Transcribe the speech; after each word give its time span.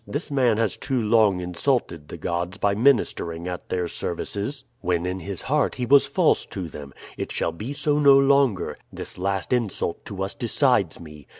This 0.07 0.31
man 0.31 0.57
has 0.57 0.77
too 0.77 0.99
long 0.99 1.39
insulted 1.41 2.07
the 2.07 2.17
gods 2.17 2.57
by 2.57 2.73
ministering 2.73 3.47
at 3.47 3.69
their 3.69 3.87
services, 3.87 4.63
when 4.79 5.05
in 5.05 5.19
his 5.19 5.43
heart 5.43 5.75
he 5.75 5.85
was 5.85 6.07
false 6.07 6.43
to 6.47 6.67
them. 6.69 6.91
It 7.17 7.31
shall 7.31 7.51
be 7.51 7.71
so 7.71 7.99
no 7.99 8.17
longer; 8.17 8.75
this 8.91 9.19
last 9.19 9.53
insult 9.53 10.03
to 10.05 10.23
us 10.23 10.33
decides 10.33 10.99
me! 10.99 11.27